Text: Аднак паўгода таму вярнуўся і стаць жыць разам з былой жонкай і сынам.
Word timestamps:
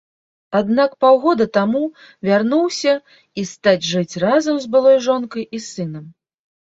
Аднак 0.59 0.91
паўгода 1.03 1.45
таму 1.57 1.81
вярнуўся 2.29 2.93
і 3.41 3.43
стаць 3.51 3.85
жыць 3.91 4.15
разам 4.23 4.55
з 4.65 4.71
былой 4.77 4.97
жонкай 5.09 5.43
і 5.59 5.63
сынам. 5.67 6.05